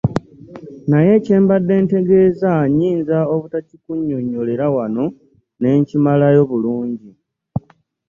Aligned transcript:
Naye 0.89 1.13
kye 1.25 1.37
mbadde 1.43 1.73
ntegeeza 1.83 2.51
nnyinza 2.67 3.17
obutakikunnyonnyolera 3.33 4.65
wano 4.75 5.05
ne 5.59 5.69
nkimalayo 5.79 6.41
bulungi. 6.49 7.09